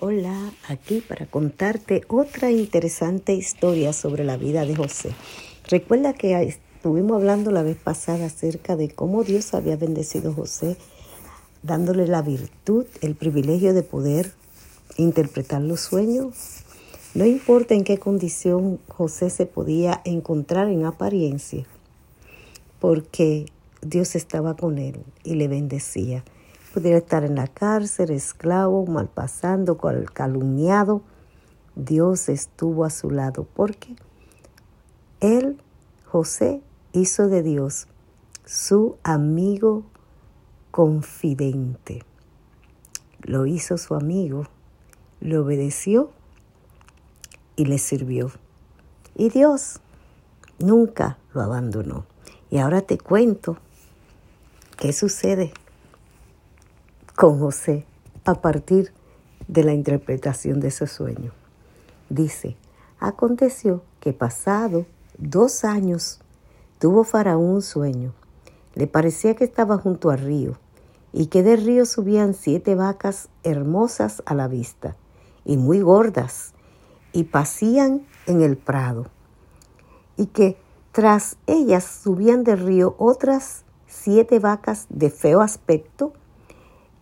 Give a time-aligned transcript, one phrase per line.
[0.00, 5.14] Hola, aquí para contarte otra interesante historia sobre la vida de José.
[5.68, 10.76] Recuerda que estuvimos hablando la vez pasada acerca de cómo Dios había bendecido a José,
[11.62, 14.32] dándole la virtud, el privilegio de poder
[14.96, 16.64] interpretar los sueños.
[17.14, 21.66] No importa en qué condición José se podía encontrar en apariencia,
[22.80, 23.46] porque
[23.80, 26.24] Dios estaba con él y le bendecía
[26.74, 29.78] pudiera estar en la cárcel, esclavo, malpasando,
[30.12, 31.02] calumniado,
[31.76, 33.94] Dios estuvo a su lado porque
[35.20, 35.60] él,
[36.04, 37.86] José, hizo de Dios
[38.44, 39.84] su amigo
[40.72, 42.02] confidente.
[43.22, 44.48] Lo hizo su amigo,
[45.20, 46.10] le obedeció
[47.54, 48.32] y le sirvió.
[49.14, 49.80] Y Dios
[50.58, 52.04] nunca lo abandonó.
[52.50, 53.58] Y ahora te cuento
[54.76, 55.52] qué sucede
[57.16, 57.86] con José
[58.24, 58.92] a partir
[59.46, 61.32] de la interpretación de ese sueño.
[62.08, 62.56] Dice,
[62.98, 64.86] aconteció que pasado
[65.18, 66.20] dos años
[66.78, 68.12] tuvo Faraón un sueño.
[68.74, 70.58] Le parecía que estaba junto al río
[71.12, 74.96] y que del río subían siete vacas hermosas a la vista
[75.44, 76.52] y muy gordas
[77.12, 79.06] y pasían en el prado
[80.16, 80.56] y que
[80.90, 86.12] tras ellas subían del río otras siete vacas de feo aspecto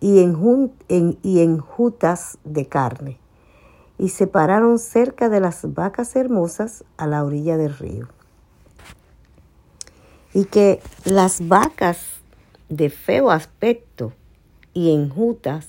[0.03, 3.21] y en, en jutas de carne,
[3.99, 8.09] y se pararon cerca de las vacas hermosas a la orilla del río.
[10.35, 12.01] Y que las vacas
[12.69, 14.13] de feo aspecto
[14.75, 15.69] y enjutas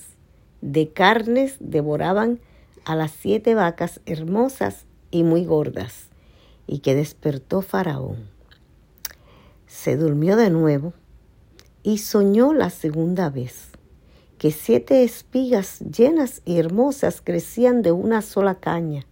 [0.62, 2.40] de carnes devoraban
[2.84, 6.08] a las siete vacas hermosas y muy gordas,
[6.66, 8.28] y que despertó Faraón.
[9.68, 10.92] Se durmió de nuevo
[11.84, 13.73] y soñó la segunda vez
[14.38, 19.06] que siete espigas llenas y hermosas crecían de una sola caña,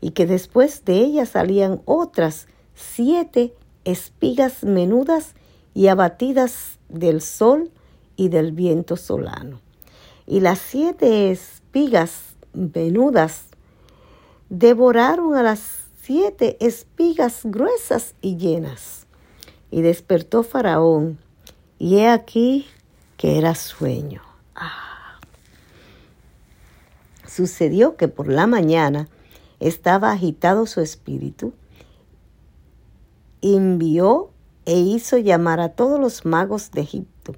[0.00, 5.34] y que después de ellas salían otras siete espigas menudas
[5.74, 7.70] y abatidas del sol
[8.16, 9.60] y del viento solano.
[10.26, 13.46] Y las siete espigas menudas
[14.48, 19.06] devoraron a las siete espigas gruesas y llenas.
[19.70, 21.18] Y despertó Faraón,
[21.78, 22.66] y he aquí
[23.16, 24.23] que era sueño.
[27.26, 29.08] Sucedió que por la mañana
[29.60, 31.52] estaba agitado su espíritu,
[33.42, 34.30] envió
[34.66, 37.34] e hizo llamar a todos los magos de Egipto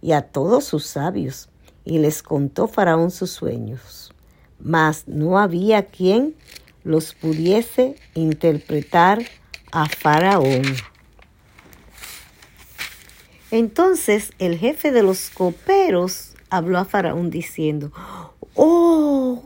[0.00, 1.48] y a todos sus sabios,
[1.84, 4.12] y les contó Faraón sus sueños.
[4.58, 6.36] Mas no había quien
[6.84, 9.22] los pudiese interpretar
[9.72, 10.62] a Faraón.
[13.50, 17.92] Entonces el jefe de los coperos habló a Faraón diciendo,
[18.54, 19.42] Oh,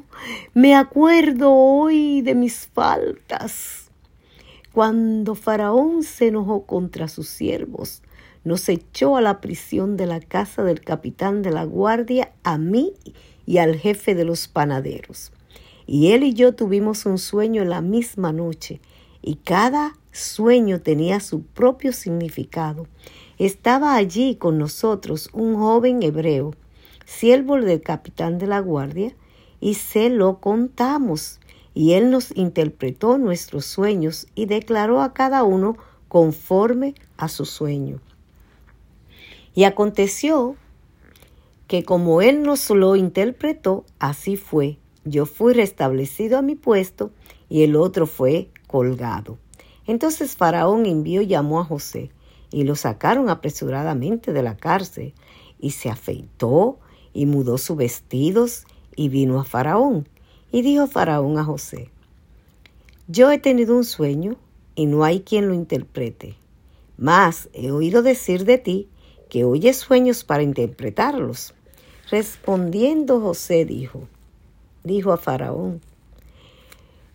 [0.55, 3.91] me acuerdo hoy de mis faltas.
[4.73, 8.03] Cuando Faraón se enojó contra sus siervos,
[8.43, 12.93] nos echó a la prisión de la casa del capitán de la guardia, a mí
[13.47, 15.33] y al jefe de los panaderos.
[15.87, 18.81] Y él y yo tuvimos un sueño en la misma noche,
[19.23, 22.87] y cada sueño tenía su propio significado.
[23.39, 26.55] Estaba allí con nosotros un joven hebreo,
[27.05, 29.15] siervo del capitán de la guardia,
[29.61, 31.41] y se lo contamos.
[31.73, 35.77] Y él nos interpretó nuestros sueños y declaró a cada uno
[36.09, 38.01] conforme a su sueño.
[39.55, 40.57] Y aconteció
[41.67, 44.79] que como él nos lo interpretó, así fue.
[45.05, 47.11] Yo fui restablecido a mi puesto
[47.49, 49.39] y el otro fue colgado.
[49.87, 52.11] Entonces Faraón envió y llamó a José
[52.51, 55.15] y lo sacaron apresuradamente de la cárcel
[55.59, 56.79] y se afeitó
[57.15, 58.65] y mudó sus vestidos
[58.97, 60.07] y vino a Faraón.
[60.53, 61.91] Y dijo Faraón a José,
[63.09, 64.37] yo he tenido un sueño
[64.75, 66.37] y no hay quien lo interprete.
[66.97, 68.89] Mas he oído decir de ti
[69.29, 71.55] que oyes sueños para interpretarlos.
[72.11, 74.09] Respondiendo José dijo,
[74.85, 75.81] dijo a Faraón,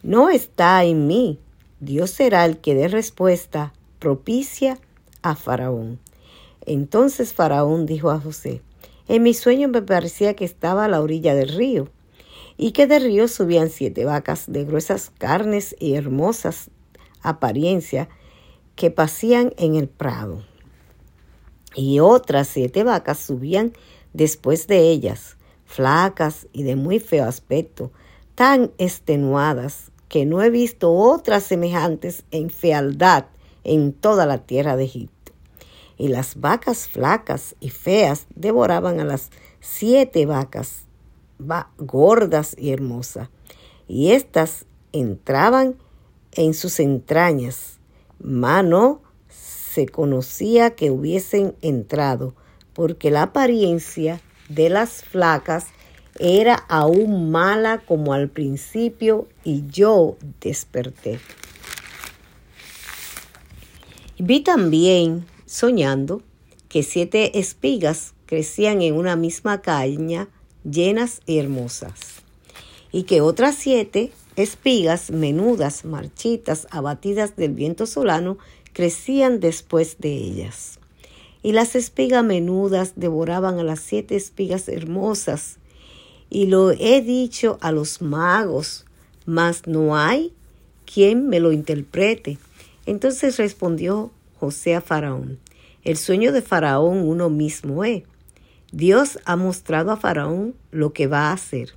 [0.01, 1.40] no está en mí,
[1.80, 4.80] Dios será el que dé respuesta propicia
[5.22, 6.00] a Faraón.
[6.66, 8.62] Entonces Faraón dijo a José,
[9.10, 11.90] en mi sueño me parecía que estaba a la orilla del río
[12.58, 16.70] y que del río subían siete vacas de gruesas carnes y hermosas
[17.24, 18.08] apariencia
[18.76, 20.44] que pasían en el prado.
[21.76, 23.74] Y otras siete vacas subían
[24.14, 27.92] después de ellas, flacas y de muy feo aspecto,
[28.36, 33.26] tan extenuadas que no he visto otras semejantes en fealdad
[33.64, 35.19] en toda la tierra de Egipto
[36.00, 39.30] y las vacas flacas y feas devoraban a las
[39.60, 40.86] siete vacas
[41.78, 43.30] gordas y hermosas,
[43.88, 45.75] y éstas entraban
[46.31, 47.80] en sus entrañas.
[48.19, 52.34] Mano se conocía que hubiesen entrado,
[52.74, 55.68] porque la apariencia de las flacas
[56.18, 61.19] era aún mala como al principio, y yo desperté.
[64.18, 66.22] Vi también, soñando,
[66.68, 70.28] que siete espigas crecían en una misma caña,
[70.63, 72.22] llenas y hermosas,
[72.92, 78.38] y que otras siete espigas menudas, marchitas, abatidas del viento solano,
[78.74, 80.80] crecían después de ellas.
[81.42, 85.57] Y las espigas menudas devoraban a las siete espigas hermosas.
[86.30, 88.86] Y lo he dicho a los magos,
[89.25, 90.31] mas no hay
[90.86, 92.38] quien me lo interprete.
[92.86, 95.38] Entonces respondió José a Faraón,
[95.83, 98.03] el sueño de Faraón uno mismo es.
[98.71, 101.74] Dios ha mostrado a Faraón lo que va a hacer.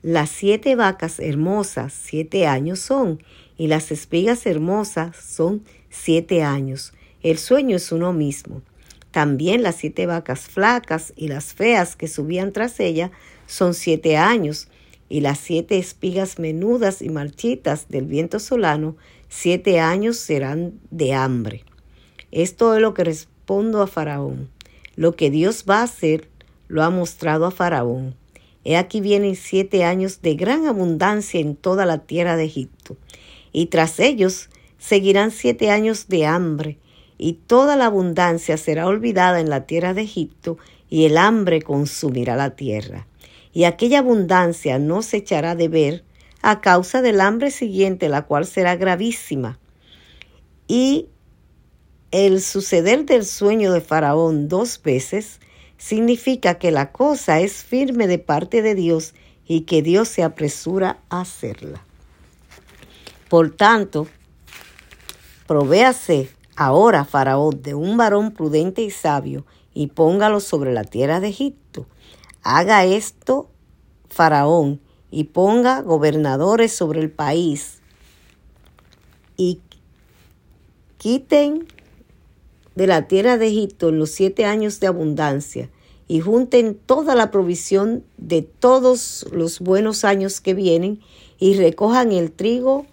[0.00, 3.22] Las siete vacas hermosas siete años son,
[3.58, 6.94] y las espigas hermosas son siete años.
[7.22, 8.62] El sueño es uno mismo.
[9.10, 13.10] También las siete vacas flacas y las feas que subían tras ella
[13.46, 14.68] son siete años,
[15.10, 18.96] y las siete espigas menudas y marchitas del viento solano,
[19.28, 21.64] siete años serán de hambre.
[22.30, 24.50] Esto es lo que respondo a Faraón.
[24.96, 26.28] Lo que Dios va a hacer
[26.68, 28.14] lo ha mostrado a Faraón.
[28.64, 32.96] He aquí vienen siete años de gran abundancia en toda la tierra de Egipto,
[33.52, 36.78] y tras ellos seguirán siete años de hambre,
[37.16, 40.58] y toda la abundancia será olvidada en la tierra de Egipto,
[40.90, 43.06] y el hambre consumirá la tierra.
[43.52, 46.04] Y aquella abundancia no se echará de ver
[46.42, 49.58] a causa del hambre siguiente, la cual será gravísima.
[50.66, 51.06] Y
[52.10, 55.40] el suceder del sueño de Faraón dos veces
[55.76, 59.14] significa que la cosa es firme de parte de Dios
[59.46, 61.82] y que Dios se apresura a hacerla.
[63.28, 64.08] Por tanto,
[65.46, 69.44] provéase ahora Faraón de un varón prudente y sabio
[69.74, 71.86] y póngalo sobre la tierra de Egipto.
[72.42, 73.50] Haga esto
[74.08, 77.80] Faraón y ponga gobernadores sobre el país
[79.36, 79.60] y
[80.96, 81.66] quiten
[82.78, 85.68] de la tierra de Egipto en los siete años de abundancia,
[86.06, 91.00] y junten toda la provisión de todos los buenos años que vienen,
[91.40, 92.86] y recojan el trigo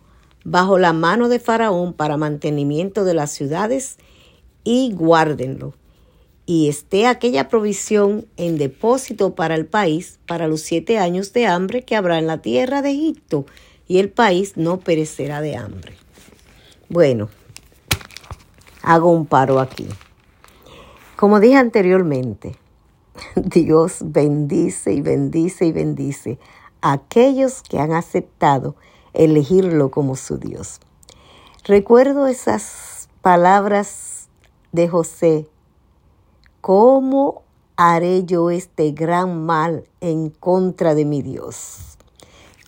[0.43, 3.97] bajo la mano de Faraón para mantenimiento de las ciudades,
[4.63, 5.75] y guárdenlo.
[6.47, 11.83] Y esté aquella provisión en depósito para el país para los siete años de hambre
[11.83, 13.45] que habrá en la tierra de Egipto,
[13.87, 15.93] y el país no perecerá de hambre.
[16.89, 17.29] Bueno,
[18.85, 19.87] hago un paro aquí.
[21.15, 22.55] Como dije anteriormente,
[23.35, 26.39] Dios bendice y bendice y bendice
[26.81, 28.75] a aquellos que han aceptado
[29.13, 30.79] elegirlo como su Dios.
[31.63, 34.27] Recuerdo esas palabras
[34.71, 35.49] de José,
[36.61, 37.41] ¿cómo
[37.77, 41.97] haré yo este gran mal en contra de mi Dios?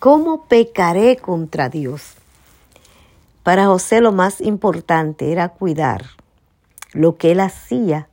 [0.00, 2.17] ¿Cómo pecaré contra Dios?
[3.48, 6.04] Para José lo más importante era cuidar
[6.92, 8.10] lo que él hacía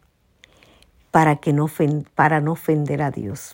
[1.11, 1.69] para, que no,
[2.15, 3.53] para no ofender a Dios.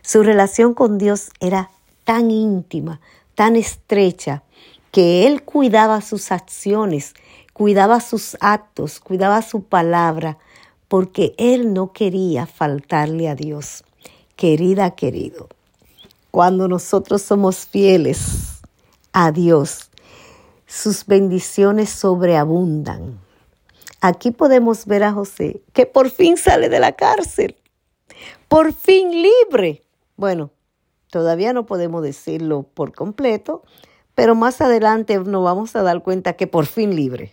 [0.00, 1.68] Su relación con Dios era
[2.04, 3.02] tan íntima,
[3.34, 4.44] tan estrecha,
[4.92, 7.12] que él cuidaba sus acciones,
[7.52, 10.38] cuidaba sus actos, cuidaba su palabra,
[10.88, 13.84] porque él no quería faltarle a Dios.
[14.36, 15.50] Querida, querido,
[16.30, 18.62] cuando nosotros somos fieles
[19.12, 19.90] a Dios,
[20.74, 23.20] sus bendiciones sobreabundan.
[24.00, 27.56] Aquí podemos ver a José, que por fin sale de la cárcel,
[28.48, 29.84] por fin libre.
[30.16, 30.50] Bueno,
[31.10, 33.62] todavía no podemos decirlo por completo,
[34.16, 37.32] pero más adelante nos vamos a dar cuenta que por fin libre.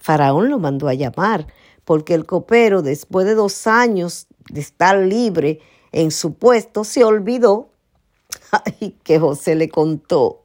[0.00, 1.46] Faraón lo mandó a llamar,
[1.84, 5.60] porque el copero, después de dos años de estar libre
[5.92, 7.70] en su puesto, se olvidó
[8.50, 10.39] ay, que José le contó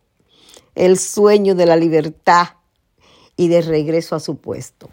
[0.75, 2.49] el sueño de la libertad
[3.37, 4.89] y de regreso a su puesto.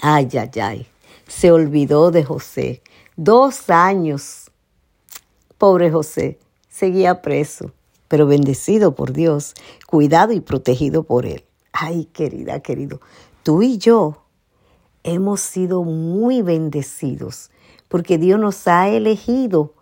[0.00, 0.86] Ay, ay, ay,
[1.28, 2.82] se olvidó de José.
[3.16, 4.50] Dos años.
[5.58, 6.38] Pobre José,
[6.68, 7.70] seguía preso,
[8.08, 9.54] pero bendecido por Dios,
[9.86, 11.44] cuidado y protegido por Él.
[11.72, 13.00] Ay, querida, querido,
[13.44, 14.24] tú y yo
[15.04, 17.50] hemos sido muy bendecidos
[17.88, 19.74] porque Dios nos ha elegido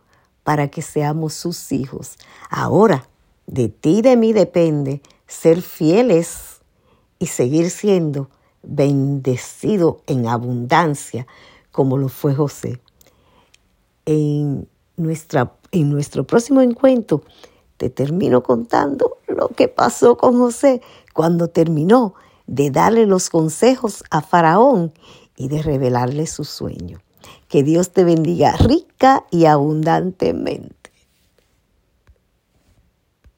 [0.43, 2.17] para que seamos sus hijos.
[2.49, 3.09] Ahora,
[3.51, 6.61] de ti y de mí depende ser fieles
[7.19, 8.31] y seguir siendo
[8.63, 11.27] bendecido en abundancia
[11.73, 12.81] como lo fue José.
[14.07, 17.23] En nuestra en nuestro próximo encuentro
[17.77, 20.81] te termino contando lo que pasó con José
[21.15, 22.15] cuando terminó
[22.47, 24.93] de darle los consejos a Faraón
[25.37, 26.99] y de revelarle su sueño.
[27.49, 30.80] Que Dios te bendiga rica y abundantemente.